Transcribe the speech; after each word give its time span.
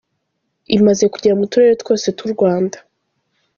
Imaze 0.77 1.03
kugera 1.13 1.37
mu 1.39 1.45
turere 1.51 1.75
twose 1.81 2.05
tw’u 2.17 2.29
Rwanda. 2.33 2.77